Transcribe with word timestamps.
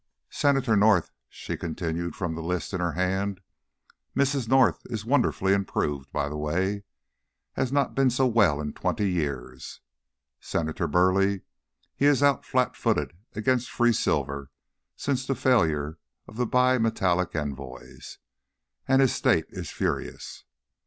Senator 0.31 0.75
North," 0.75 1.11
she 1.29 1.55
continued 1.55 2.15
from 2.15 2.33
the 2.33 2.41
list 2.41 2.73
in 2.73 2.81
her 2.81 2.93
hand: 2.93 3.39
"Mrs. 4.17 4.47
North 4.49 4.81
is 4.85 5.05
wonderfully 5.05 5.53
improved, 5.53 6.11
by 6.11 6.27
the 6.27 6.35
way; 6.37 6.85
has 7.53 7.71
not 7.71 7.93
been 7.93 8.09
so 8.09 8.25
well 8.25 8.59
in 8.59 8.73
twenty 8.73 9.11
years. 9.11 9.79
Senator 10.39 10.87
Burleigh: 10.87 11.41
he 11.95 12.05
is 12.07 12.23
out 12.23 12.43
flat 12.43 12.75
footed 12.75 13.13
against 13.35 13.69
free 13.69 13.93
silver 13.93 14.49
since 14.95 15.27
the 15.27 15.35
failure 15.35 15.99
of 16.27 16.35
the 16.35 16.47
bi 16.47 16.79
metallic 16.79 17.35
envoys, 17.35 18.17
and 18.87 19.03
his 19.03 19.13
State 19.13 19.45
is 19.51 19.69
furious. 19.69 20.45